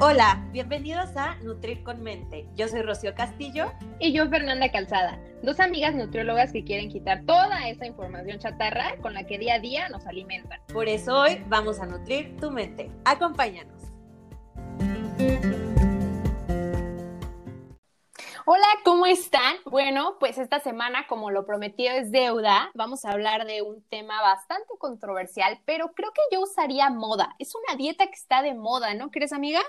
[0.00, 2.48] Hola, bienvenidos a Nutrir con Mente.
[2.56, 3.72] Yo soy Rocío Castillo.
[4.00, 9.14] Y yo Fernanda Calzada, dos amigas nutriólogas que quieren quitar toda esa información chatarra con
[9.14, 10.60] la que día a día nos alimentan.
[10.72, 12.90] Por eso hoy vamos a nutrir tu mente.
[13.04, 13.82] Acompáñanos.
[18.46, 19.54] Hola, ¿cómo están?
[19.64, 24.20] Bueno, pues esta semana, como lo prometido es deuda, vamos a hablar de un tema
[24.20, 27.36] bastante controversial, pero creo que yo usaría moda.
[27.38, 29.60] Es una dieta que está de moda, ¿no crees, amiga?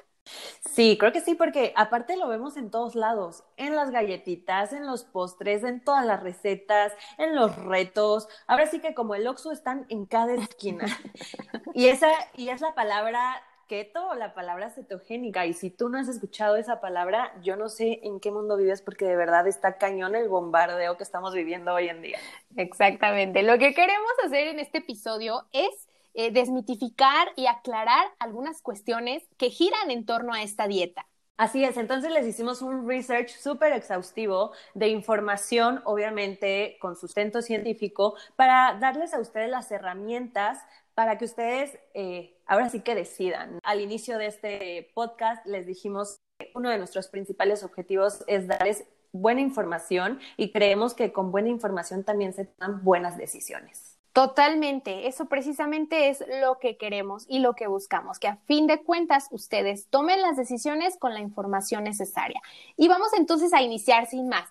[0.70, 4.86] Sí, creo que sí, porque aparte lo vemos en todos lados, en las galletitas, en
[4.86, 8.28] los postres, en todas las recetas, en los retos.
[8.48, 10.86] Ahora sí que como el Oxxo están en cada esquina.
[11.74, 15.46] y esa y es la palabra keto o la palabra cetogénica.
[15.46, 18.82] Y si tú no has escuchado esa palabra, yo no sé en qué mundo vives
[18.82, 22.20] porque de verdad está cañón el bombardeo que estamos viviendo hoy en día.
[22.56, 23.44] Exactamente.
[23.44, 29.50] Lo que queremos hacer en este episodio es eh, desmitificar y aclarar algunas cuestiones que
[29.50, 31.06] giran en torno a esta dieta.
[31.38, 38.16] Así es, entonces les hicimos un research súper exhaustivo de información, obviamente con sustento científico,
[38.38, 40.60] para darles a ustedes las herramientas
[40.94, 43.60] para que ustedes eh, ahora sí que decidan.
[43.64, 48.86] Al inicio de este podcast les dijimos que uno de nuestros principales objetivos es darles
[49.12, 53.95] buena información y creemos que con buena información también se toman buenas decisiones.
[54.16, 58.82] Totalmente, eso precisamente es lo que queremos y lo que buscamos, que a fin de
[58.82, 62.42] cuentas ustedes tomen las decisiones con la información necesaria.
[62.78, 64.48] Y vamos entonces a iniciar sin más.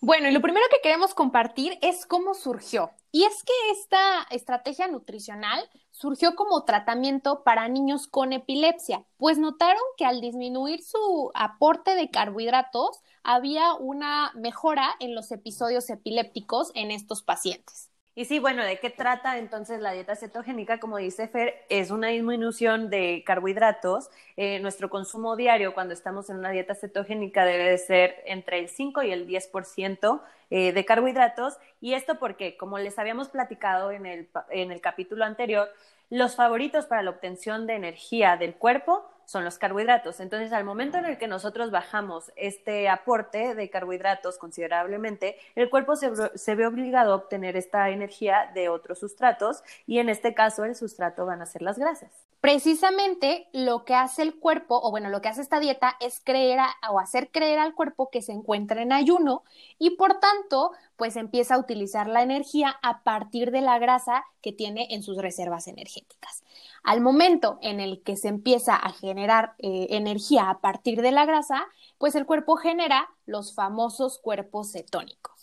[0.00, 2.90] Bueno, y lo primero que queremos compartir es cómo surgió.
[3.12, 5.60] Y es que esta estrategia nutricional
[5.92, 12.10] surgió como tratamiento para niños con epilepsia, pues notaron que al disminuir su aporte de
[12.10, 17.92] carbohidratos había una mejora en los episodios epilépticos en estos pacientes.
[18.18, 20.80] Y sí, bueno, ¿de qué trata entonces la dieta cetogénica?
[20.80, 24.08] Como dice Fer, es una disminución de carbohidratos.
[24.38, 28.70] Eh, nuestro consumo diario cuando estamos en una dieta cetogénica debe de ser entre el
[28.70, 31.58] 5 y el 10% eh, de carbohidratos.
[31.82, 35.68] Y esto porque, como les habíamos platicado en el, en el capítulo anterior,
[36.10, 40.20] los favoritos para la obtención de energía del cuerpo son los carbohidratos.
[40.20, 45.96] Entonces, al momento en el que nosotros bajamos este aporte de carbohidratos considerablemente, el cuerpo
[45.96, 50.76] se, ve obligado a obtener esta energía de otros sustratos y en este caso el
[50.76, 52.25] sustrato van a ser las grasas.
[52.40, 56.60] Precisamente lo que hace el cuerpo, o bueno, lo que hace esta dieta es creer
[56.90, 59.42] o hacer creer al cuerpo que se encuentra en ayuno
[59.78, 64.52] y por tanto, pues empieza a utilizar la energía a partir de la grasa que
[64.52, 66.44] tiene en sus reservas energéticas.
[66.84, 71.26] Al momento en el que se empieza a generar eh, energía a partir de la
[71.26, 71.66] grasa,
[71.98, 75.35] pues el cuerpo genera los famosos cuerpos cetónicos.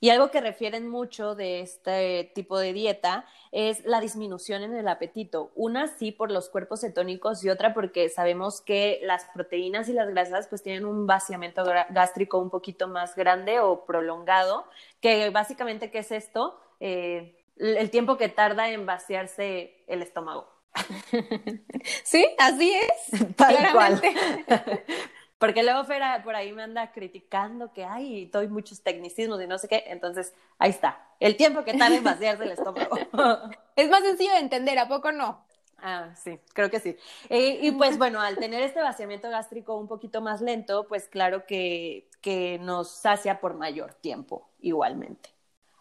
[0.00, 4.88] Y algo que refieren mucho de este tipo de dieta es la disminución en el
[4.88, 5.50] apetito.
[5.54, 10.08] Una sí por los cuerpos cetónicos y otra porque sabemos que las proteínas y las
[10.08, 14.66] grasas pues tienen un vaciamiento gástrico un poquito más grande o prolongado,
[15.00, 16.60] que básicamente ¿qué es esto?
[16.80, 20.48] Eh, el tiempo que tarda en vaciarse el estómago.
[22.02, 23.36] Sí, así es.
[23.36, 24.02] Tal cual.
[25.38, 29.58] Porque luego Fera por ahí me anda criticando que hay, doy muchos tecnicismos y no
[29.58, 29.84] sé qué.
[29.88, 30.98] Entonces, ahí está.
[31.20, 32.96] El tiempo que tarda en vaciarse el estómago.
[33.76, 35.44] Es más sencillo de entender, ¿a poco no?
[35.78, 36.96] Ah, sí, creo que sí.
[37.28, 41.44] Eh, y pues bueno, al tener este vaciamiento gástrico un poquito más lento, pues claro
[41.46, 45.35] que, que nos sacia por mayor tiempo igualmente.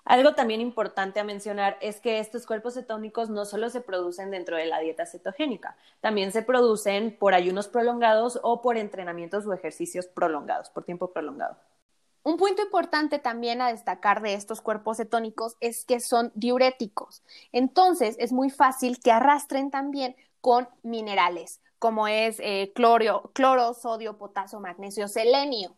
[0.05, 4.55] Algo también importante a mencionar es que estos cuerpos cetónicos no solo se producen dentro
[4.55, 10.05] de la dieta cetogénica, también se producen por ayunos prolongados o por entrenamientos o ejercicios
[10.05, 11.57] prolongados, por tiempo prolongado.
[12.21, 17.23] Un punto importante también a destacar de estos cuerpos cetónicos es que son diuréticos.
[17.51, 24.17] Entonces es muy fácil que arrastren también con minerales, como es eh, cloro, cloro, sodio,
[24.17, 25.75] potasio, magnesio, selenio.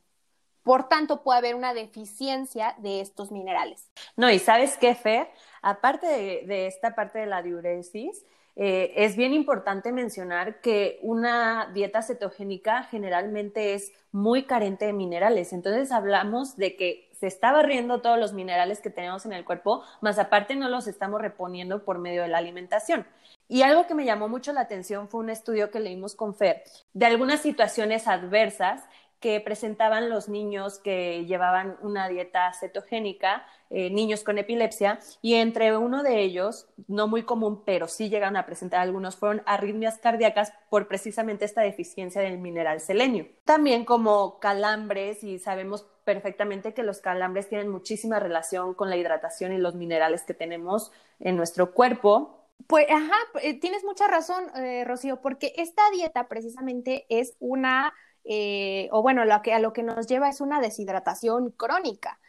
[0.68, 3.90] Por tanto, puede haber una deficiencia de estos minerales.
[4.18, 5.30] No, y sabes qué, Fer,
[5.62, 8.26] aparte de, esta parte de la diuresis,
[8.58, 15.54] eh, es bien importante mencionar que una dieta cetogénica generalmente es muy carente de minerales.
[15.54, 19.84] Entonces hablamos de que se está barriendo todos los minerales que tenemos en el cuerpo,
[20.02, 23.08] más aparte no los estamos reponiendo por medio de la alimentación.
[23.48, 26.64] Y algo que me llamó mucho la atención fue un estudio que leímos con Fer
[26.92, 28.84] de algunas situaciones adversas
[29.20, 35.76] que presentaban los niños que llevaban una dieta cetogénica, eh, niños con epilepsia, y entre
[35.76, 40.54] uno de ellos, no muy común, pero sí llegaron a presentar algunos, fueron arritmias cardíacas
[40.70, 43.28] por precisamente esta deficiencia del mineral selenio.
[43.44, 49.52] También como calambres, y sabemos perfectamente que los calambres tienen muchísima relación con la hidratación
[49.52, 52.36] y los minerales que tenemos en nuestro cuerpo,
[52.68, 57.94] Pues, ajá, eh, tienes mucha razón, eh, Rocío, porque esta dieta precisamente es una,
[58.30, 62.20] eh, o bueno, lo que, a lo que nos lleva es una deshidratación crónica.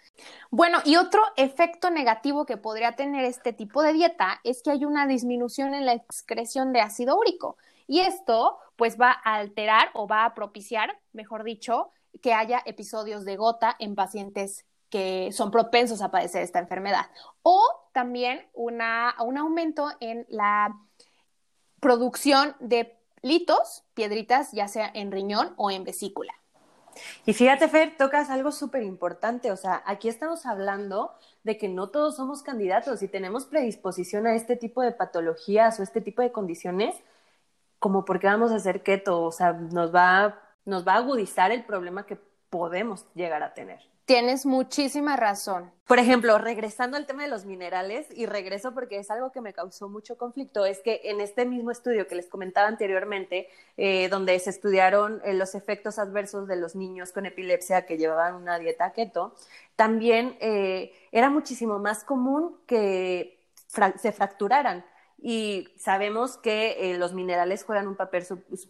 [0.50, 4.84] Bueno, y otro efecto negativo que podría tener este tipo de dieta es que hay
[4.84, 7.56] una disminución en la excreción de ácido úrico.
[7.86, 11.90] Y esto, pues, va a alterar o va a propiciar, mejor dicho,
[12.22, 17.06] que haya episodios de gota en pacientes que son propensos a padecer esta enfermedad.
[17.42, 17.62] O
[17.92, 20.74] también una, un aumento en la
[21.80, 26.32] producción de litos, piedritas, ya sea en riñón o en vesícula.
[27.26, 29.52] Y fíjate, Fer, tocas algo súper importante.
[29.52, 31.12] O sea, aquí estamos hablando
[31.44, 35.82] de que no todos somos candidatos y tenemos predisposición a este tipo de patologías o
[35.82, 36.96] este tipo de condiciones,
[37.78, 39.22] como porque vamos a hacer keto.
[39.22, 42.18] O sea, nos va, nos va a agudizar el problema que
[42.50, 43.80] podemos llegar a tener.
[44.08, 45.70] Tienes muchísima razón.
[45.86, 49.52] Por ejemplo, regresando al tema de los minerales, y regreso porque es algo que me
[49.52, 54.38] causó mucho conflicto, es que en este mismo estudio que les comentaba anteriormente, eh, donde
[54.38, 58.94] se estudiaron eh, los efectos adversos de los niños con epilepsia que llevaban una dieta
[58.94, 59.34] keto,
[59.76, 64.86] también eh, era muchísimo más común que se fracturaran.
[65.20, 68.24] Y sabemos que los minerales juegan un papel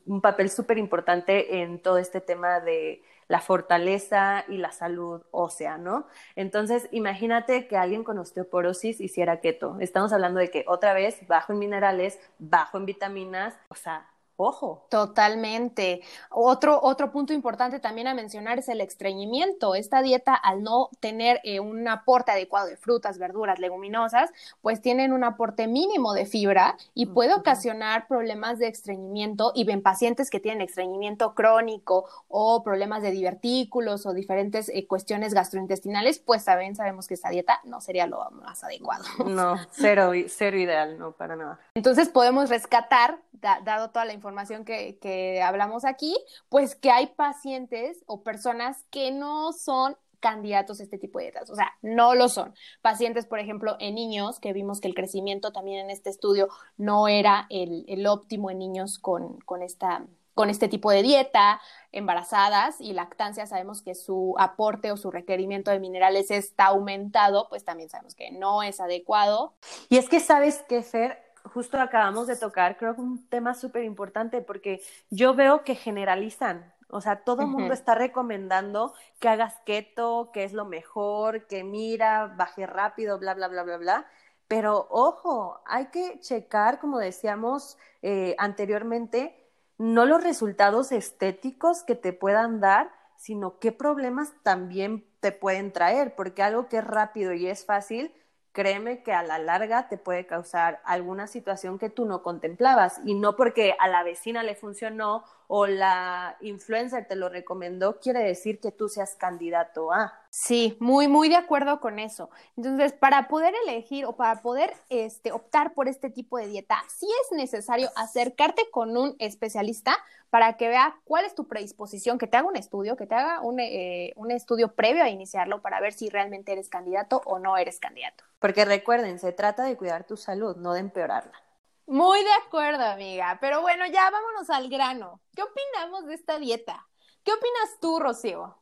[0.06, 5.76] un papel súper importante en todo este tema de la fortaleza y la salud ósea,
[5.76, 6.06] ¿no?
[6.34, 9.76] Entonces, imagínate que alguien con osteoporosis hiciera keto.
[9.80, 14.08] Estamos hablando de que otra vez bajo en minerales, bajo en vitaminas, o sea,
[14.40, 14.86] Ojo.
[14.88, 16.00] Totalmente.
[16.30, 19.74] Otro, otro punto importante también a mencionar es el estreñimiento.
[19.74, 24.30] Esta dieta, al no tener eh, un aporte adecuado de frutas, verduras, leguminosas,
[24.62, 29.82] pues tienen un aporte mínimo de fibra y puede ocasionar problemas de estreñimiento y en
[29.82, 36.44] pacientes que tienen estreñimiento crónico o problemas de divertículos o diferentes eh, cuestiones gastrointestinales, pues
[36.44, 39.04] saben, sabemos que esta dieta no sería lo más adecuado.
[39.26, 41.58] No, cero, cero ideal, no, para nada.
[41.74, 46.14] Entonces podemos rescatar, dado toda la información información que, que hablamos aquí,
[46.48, 51.50] pues que hay pacientes o personas que no son candidatos a este tipo de dietas.
[51.50, 52.54] O sea, no lo son.
[52.82, 57.08] Pacientes, por ejemplo, en niños, que vimos que el crecimiento también en este estudio no
[57.08, 60.04] era el, el óptimo en niños con, con, esta,
[60.34, 61.60] con este tipo de dieta,
[61.92, 67.64] embarazadas y lactancia, sabemos que su aporte o su requerimiento de minerales está aumentado, pues
[67.64, 69.54] también sabemos que no es adecuado.
[69.88, 73.84] Y es que sabes que, Fer, justo acabamos de tocar, creo que un tema súper
[73.84, 74.80] importante porque
[75.10, 76.72] yo veo que generalizan.
[76.90, 81.62] O sea, todo el mundo está recomendando que hagas keto, que es lo mejor, que
[81.62, 84.06] mira, baje rápido, bla, bla, bla, bla, bla.
[84.48, 89.36] Pero ojo, hay que checar, como decíamos eh, anteriormente,
[89.76, 96.14] no los resultados estéticos que te puedan dar, sino qué problemas también te pueden traer,
[96.14, 98.14] porque algo que es rápido y es fácil,
[98.58, 103.14] créeme que a la larga te puede causar alguna situación que tú no contemplabas y
[103.14, 108.60] no porque a la vecina le funcionó o la influencer te lo recomendó, quiere decir
[108.60, 110.12] que tú seas candidato a.
[110.28, 112.28] Sí, muy, muy de acuerdo con eso.
[112.56, 117.08] Entonces, para poder elegir o para poder este, optar por este tipo de dieta, sí
[117.24, 119.96] es necesario acercarte con un especialista
[120.28, 123.40] para que vea cuál es tu predisposición, que te haga un estudio, que te haga
[123.40, 127.56] un, eh, un estudio previo a iniciarlo para ver si realmente eres candidato o no
[127.56, 128.24] eres candidato.
[128.38, 131.47] Porque recuerden, se trata de cuidar tu salud, no de empeorarla.
[131.88, 133.38] Muy de acuerdo, amiga.
[133.40, 135.22] Pero bueno, ya vámonos al grano.
[135.34, 136.86] ¿Qué opinamos de esta dieta?
[137.24, 138.58] ¿Qué opinas tú, Rocío?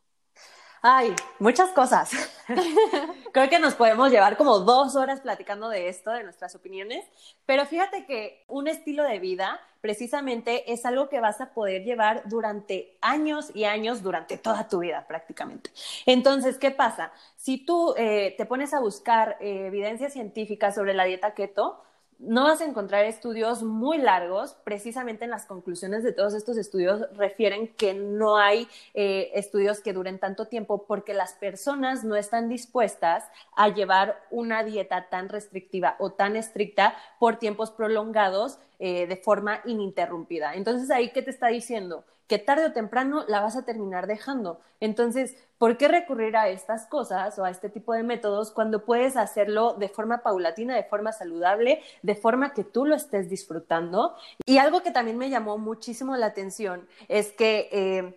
[0.81, 2.13] Ay, muchas cosas.
[3.33, 7.05] Creo que nos podemos llevar como dos horas platicando de esto, de nuestras opiniones,
[7.47, 12.23] pero fíjate que un estilo de vida precisamente es algo que vas a poder llevar
[12.29, 15.71] durante años y años, durante toda tu vida prácticamente.
[16.07, 17.11] Entonces, ¿qué pasa?
[17.37, 21.83] Si tú eh, te pones a buscar eh, evidencia científica sobre la dieta keto,
[22.19, 27.03] no vas a encontrar estudios muy largos, precisamente en las conclusiones de todos estos estudios
[27.15, 32.49] refieren que no hay eh, estudios que duren tanto tiempo porque las personas no están
[32.49, 39.17] dispuestas a llevar una dieta tan restrictiva o tan estricta por tiempos prolongados eh, de
[39.17, 40.55] forma ininterrumpida.
[40.55, 42.05] Entonces, ahí, ¿qué te está diciendo?
[42.27, 44.61] Que tarde o temprano la vas a terminar dejando.
[44.81, 49.17] Entonces, ¿por qué recurrir a estas cosas o a este tipo de métodos cuando puedes
[49.17, 54.17] hacerlo de forma paulatina, de forma saludable, de forma que tú lo estés disfrutando?
[54.45, 58.17] Y algo que también me llamó muchísimo la atención es que eh,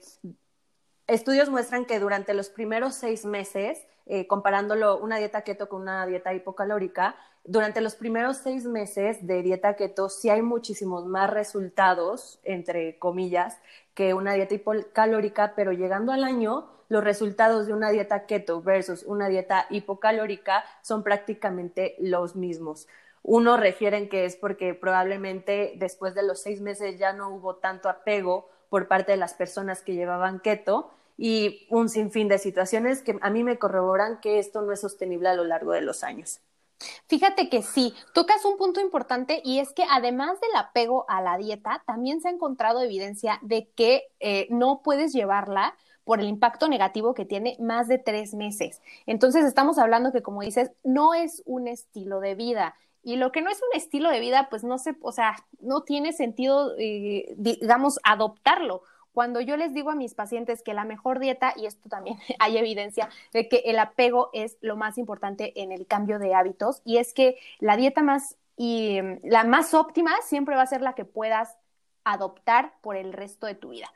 [1.07, 6.05] estudios muestran que durante los primeros seis meses, eh, comparándolo una dieta keto con una
[6.05, 12.39] dieta hipocalórica, durante los primeros seis meses de dieta keto sí hay muchísimos más resultados,
[12.43, 13.57] entre comillas,
[13.93, 19.03] que una dieta hipocalórica, pero llegando al año, los resultados de una dieta keto versus
[19.03, 22.87] una dieta hipocalórica son prácticamente los mismos.
[23.21, 27.89] Uno refieren que es porque probablemente después de los seis meses ya no hubo tanto
[27.89, 33.17] apego por parte de las personas que llevaban keto y un sinfín de situaciones que
[33.21, 36.39] a mí me corroboran que esto no es sostenible a lo largo de los años.
[37.07, 41.37] Fíjate que sí, tocas un punto importante y es que además del apego a la
[41.37, 46.69] dieta, también se ha encontrado evidencia de que eh, no puedes llevarla por el impacto
[46.69, 48.81] negativo que tiene más de tres meses.
[49.05, 52.75] Entonces estamos hablando que, como dices, no es un estilo de vida.
[53.03, 55.81] Y lo que no es un estilo de vida, pues no se, o sea, no
[55.81, 61.19] tiene sentido, eh, digamos, adoptarlo cuando yo les digo a mis pacientes que la mejor
[61.19, 65.71] dieta, y esto también hay evidencia de que el apego es lo más importante en
[65.71, 70.11] el cambio de hábitos, y es que la dieta más y mm, la más óptima
[70.21, 71.57] siempre va a ser la que puedas
[72.03, 73.87] adoptar por el resto de tu vida.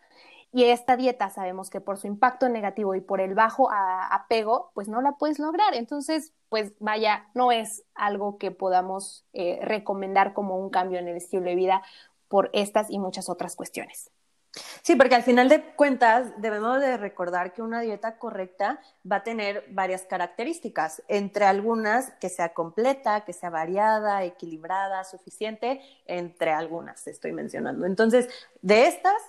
[0.54, 4.88] Y esta dieta sabemos que por su impacto negativo y por el bajo apego, pues
[4.88, 5.74] no la puedes lograr.
[5.74, 11.18] Entonces, pues vaya, no es algo que podamos eh, recomendar como un cambio en el
[11.18, 11.82] estilo de vida
[12.28, 14.12] por estas y muchas otras cuestiones.
[14.84, 18.80] Sí, porque al final de cuentas debemos de recordar que una dieta correcta
[19.10, 25.82] va a tener varias características, entre algunas que sea completa, que sea variada, equilibrada, suficiente,
[26.06, 27.86] entre algunas estoy mencionando.
[27.86, 28.30] Entonces,
[28.62, 29.22] de estas,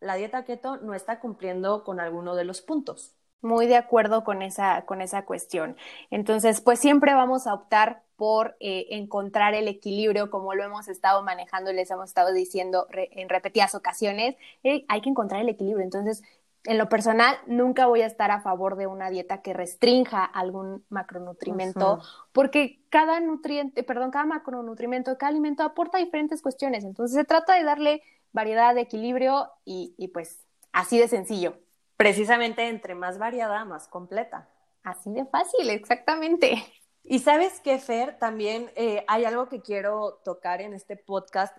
[0.00, 3.15] la dieta keto no está cumpliendo con alguno de los puntos.
[3.42, 5.76] Muy de acuerdo con esa, con esa cuestión.
[6.10, 11.22] Entonces, pues siempre vamos a optar por eh, encontrar el equilibrio, como lo hemos estado
[11.22, 15.84] manejando y les hemos estado diciendo en repetidas ocasiones, eh, hay que encontrar el equilibrio.
[15.84, 16.22] Entonces,
[16.64, 20.84] en lo personal, nunca voy a estar a favor de una dieta que restrinja algún
[20.88, 22.00] macronutrimento,
[22.32, 26.84] porque cada nutriente, perdón, cada macronutrimento, cada alimento aporta diferentes cuestiones.
[26.84, 28.02] Entonces, se trata de darle
[28.32, 30.40] variedad, de equilibrio y, y pues
[30.72, 31.58] así de sencillo.
[31.96, 34.48] Precisamente entre más variada, más completa.
[34.82, 36.62] Así de fácil, exactamente.
[37.08, 41.56] Y sabes qué, Fer, también eh, hay algo que quiero tocar en este podcast,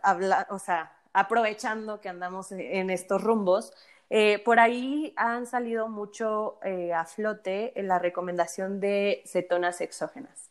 [0.49, 3.71] o sea, aprovechando que andamos en estos rumbos.
[4.09, 10.49] Eh, por ahí han salido mucho eh, a flote la recomendación de cetonas exógenas,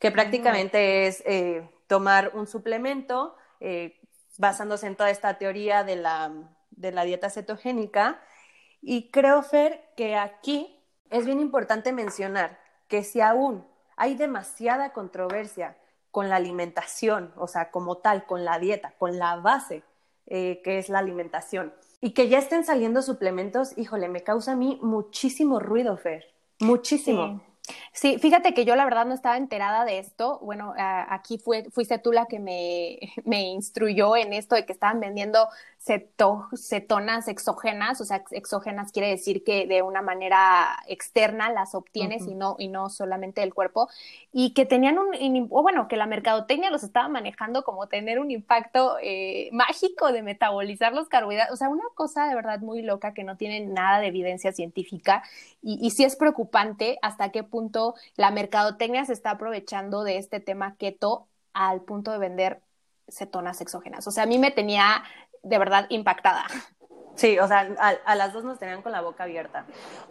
[0.00, 0.12] que mm.
[0.12, 1.22] prácticamente es
[1.86, 3.36] tomar un suplemento
[4.38, 6.32] basándose en toda esta teoría de la,
[6.70, 8.20] de la dieta cetogénica.
[8.82, 12.58] Y creo, Fer, que aquí es bien importante mencionar
[12.88, 13.64] que si aún
[13.96, 15.78] hay demasiada controversia
[16.10, 19.82] con la alimentación, o sea, como tal, con la dieta, con la base
[20.26, 21.72] eh, que es la alimentación.
[22.00, 27.42] Y que ya estén saliendo suplementos, híjole, me causa a mí muchísimo ruido, Fer, muchísimo.
[27.92, 30.38] Fíjate que yo la verdad no estaba enterada de esto.
[30.42, 35.00] Bueno, aquí fue, fuiste tú la que me, me, instruyó en esto de que estaban
[35.00, 35.48] vendiendo
[35.84, 42.34] cetonas exógenas, o sea, exógenas quiere decir que de una manera externa las obtienes y,
[42.36, 43.88] no, y no solamente del cuerpo,
[44.32, 48.30] y que tenían un, o bueno, que la mercadotecnia los estaba manejando como tener un
[48.30, 53.12] impacto eh, mágico de metabolizar los carbohidratos, o sea, una cosa de verdad muy loca
[53.12, 55.24] que no tiene nada de evidencia científica.
[55.62, 57.81] Y, y sí es preocupante hasta qué punto
[58.16, 62.60] la mercadotecnia se está aprovechando de este tema keto al punto de vender
[63.08, 64.06] cetonas exógenas.
[64.06, 65.04] O sea, a mí me tenía
[65.42, 66.46] de verdad impactada.
[67.14, 67.68] Sí, o sea,
[68.04, 69.66] a, las dos nos tenían con la boca abierta.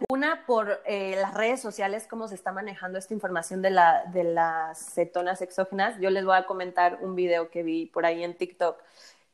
[0.08, 4.24] Una por eh, las redes sociales, cómo se está manejando esta información de, la, de
[4.24, 5.98] las cetonas exógenas.
[6.00, 8.80] Yo les voy a comentar un video que vi por ahí en TikTok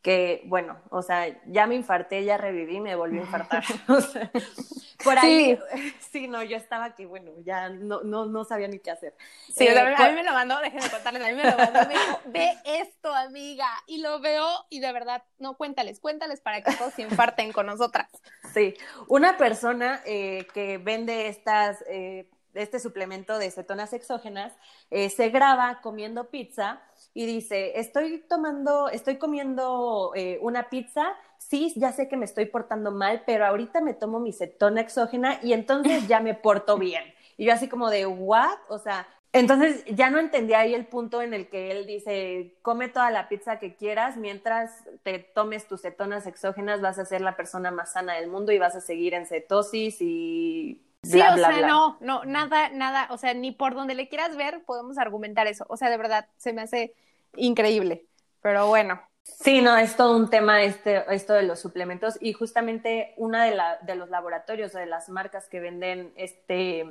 [0.03, 3.65] que, bueno, o sea, ya me infarté, ya reviví, me volví a infartar.
[5.05, 5.59] por ahí,
[6.13, 6.29] sí.
[6.29, 9.15] no, yo estaba aquí, bueno, ya no, no, no sabía ni qué hacer.
[9.53, 12.21] Sí, a mí me lo mandó, déjenme contarles, a mí me lo mandó, me dijo,
[12.27, 16.95] ve esto, amiga, y lo veo, y de verdad, no, cuéntales, cuéntales para que todos
[16.95, 18.09] se infarten con nosotras.
[18.55, 18.75] Sí,
[19.09, 21.85] una persona eh, que vende estas...
[21.89, 24.53] Eh, este suplemento de cetonas exógenas,
[24.91, 26.81] eh, se graba comiendo pizza
[27.15, 32.47] y dice, estoy tomando, estoy comiendo eh, una pizza, sí, ya sé que me estoy
[32.47, 37.03] portando mal, pero ahorita me tomo mi cetona exógena y entonces ya me porto bien.
[37.37, 38.59] Y yo así como de, ¿what?
[38.69, 42.89] O sea, entonces ya no entendía ahí el punto en el que él dice, come
[42.89, 47.37] toda la pizza que quieras, mientras te tomes tus cetonas exógenas vas a ser la
[47.37, 51.67] persona más sana del mundo y vas a seguir en cetosis y sí, o sea,
[51.67, 55.67] no, no, nada, nada, o sea, ni por donde le quieras ver podemos argumentar eso.
[55.69, 56.95] O sea, de verdad, se me hace
[57.37, 58.07] increíble.
[58.43, 59.01] Pero bueno.
[59.23, 63.55] Sí, no, es todo un tema este, esto de los suplementos y justamente una de,
[63.55, 66.87] la, de los laboratorios o de las marcas que venden este,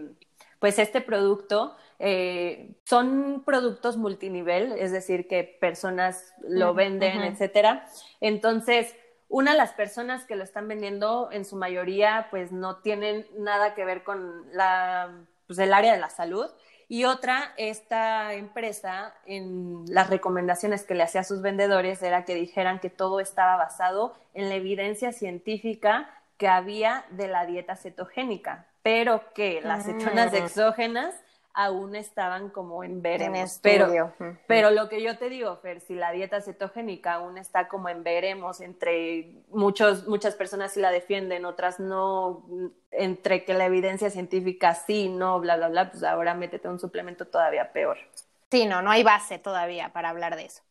[0.59, 7.87] pues este producto eh, son productos multinivel, es decir, que personas lo venden, etcétera.
[8.21, 8.95] Entonces,
[9.29, 13.73] una de las personas que lo están vendiendo, en su mayoría, pues no tienen nada
[13.75, 15.11] que ver con la,
[15.47, 16.49] pues, el área de la salud
[16.89, 22.35] Y otra, esta empresa, en las recomendaciones que le hacía a sus vendedores, era que
[22.35, 28.67] dijeran que todo estaba basado en la evidencia científica que había de la dieta cetogénica,
[28.83, 30.37] pero que las cetonas ah.
[30.37, 31.13] exógenas
[31.57, 33.59] aún estaban como en veremos.
[33.63, 34.13] pero,
[34.45, 38.03] pero lo que yo te digo, Fer, si la dieta cetogénica aún está como en
[38.03, 42.45] veremos, entre muchos, muchas personas sí la defienden, otras no,
[42.91, 47.25] entre que la evidencia científica sí, no, bla, bla, bla, pues ahora métete un suplemento
[47.25, 47.97] todavía peor.
[48.51, 50.61] Sí, no, no hay base todavía para hablar de eso.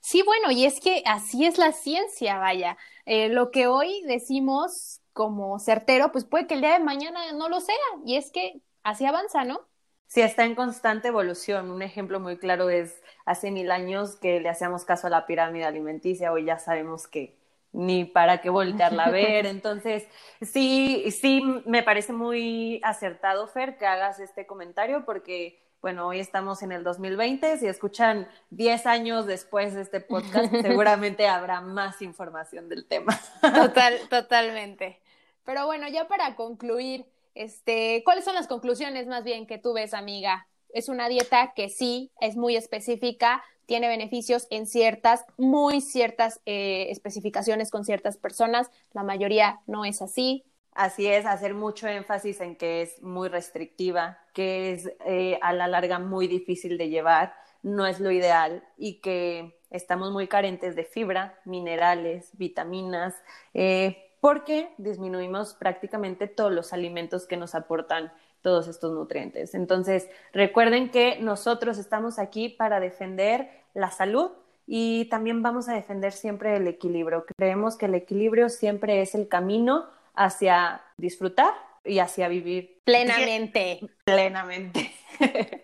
[0.00, 2.78] Sí, bueno, y es que así es la ciencia, vaya.
[3.06, 7.48] Eh, lo que hoy decimos como certero, pues puede que el día de mañana no
[7.48, 7.74] lo sea,
[8.06, 9.66] y es que así avanza, ¿no?
[10.08, 11.70] Sí, está en constante evolución.
[11.70, 15.66] Un ejemplo muy claro es hace mil años que le hacíamos caso a la pirámide
[15.66, 17.36] alimenticia, hoy ya sabemos que
[17.72, 19.44] ni para qué voltearla a ver.
[19.46, 20.08] Entonces,
[20.40, 26.62] sí, sí, me parece muy acertado, Fer, que hagas este comentario porque, bueno, hoy estamos
[26.62, 27.58] en el 2020.
[27.58, 33.20] Si escuchan 10 años después de este podcast, seguramente habrá más información del tema.
[33.42, 35.02] Total, totalmente.
[35.44, 37.04] Pero bueno, ya para concluir,
[37.38, 40.48] este, ¿cuáles son las conclusiones más bien que tú ves, amiga?
[40.70, 46.88] Es una dieta que sí es muy específica, tiene beneficios en ciertas, muy ciertas eh,
[46.90, 48.70] especificaciones con ciertas personas.
[48.92, 50.44] La mayoría no es así.
[50.72, 55.68] Así es, hacer mucho énfasis en que es muy restrictiva, que es eh, a la
[55.68, 60.84] larga muy difícil de llevar, no es lo ideal y que estamos muy carentes de
[60.84, 63.14] fibra, minerales, vitaminas.
[63.54, 69.54] Eh, porque disminuimos prácticamente todos los alimentos que nos aportan todos estos nutrientes.
[69.54, 74.30] Entonces, recuerden que nosotros estamos aquí para defender la salud
[74.66, 77.24] y también vamos a defender siempre el equilibrio.
[77.36, 83.80] Creemos que el equilibrio siempre es el camino hacia disfrutar y hacia vivir plenamente.
[84.04, 84.92] Plenamente.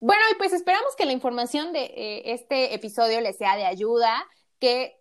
[0.00, 4.26] bueno, y pues esperamos que la información de eh, este episodio les sea de ayuda,
[4.60, 5.00] que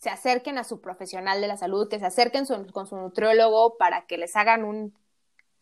[0.00, 4.06] se acerquen a su profesional de la salud, que se acerquen con su nutriólogo para
[4.06, 4.94] que les hagan un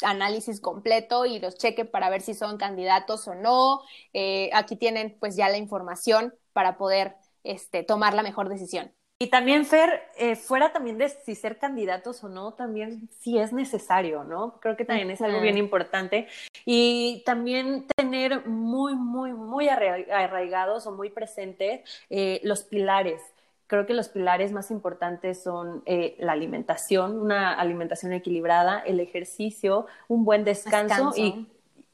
[0.03, 3.83] análisis completo y los chequen para ver si son candidatos o no.
[4.12, 8.93] Eh, aquí tienen pues ya la información para poder este, tomar la mejor decisión.
[9.21, 13.53] Y también, Fer, eh, fuera también de si ser candidatos o no, también si es
[13.53, 14.61] necesario, ¿no?
[14.61, 16.29] Creo que también es algo bien importante.
[16.65, 23.21] Y también tener muy, muy, muy arraigados o muy presentes eh, los pilares
[23.69, 29.87] creo que los pilares más importantes son eh, la alimentación, una alimentación equilibrada, el ejercicio,
[30.09, 31.47] un buen descanso, y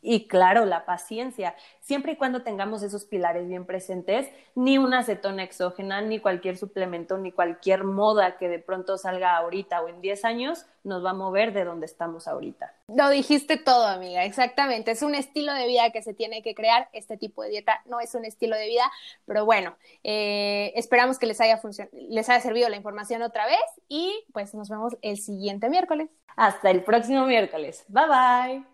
[0.04, 1.54] y claro, la paciencia.
[1.80, 7.16] Siempre y cuando tengamos esos pilares bien presentes, ni una acetona exógena, ni cualquier suplemento,
[7.16, 11.14] ni cualquier moda que de pronto salga ahorita o en 10 años nos va a
[11.14, 12.74] mover de donde estamos ahorita.
[12.88, 14.90] Lo dijiste todo, amiga, exactamente.
[14.90, 16.90] Es un estilo de vida que se tiene que crear.
[16.92, 18.92] Este tipo de dieta no es un estilo de vida,
[19.24, 21.60] pero bueno, eh, esperamos que les haya,
[21.92, 26.10] les haya servido la información otra vez y pues nos vemos el siguiente miércoles.
[26.36, 27.84] Hasta el próximo miércoles.
[27.88, 28.73] Bye bye.